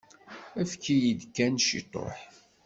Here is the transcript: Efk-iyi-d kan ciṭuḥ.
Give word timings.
Efk-iyi-d 0.61 1.21
kan 1.35 1.55
ciṭuḥ. 1.67 2.17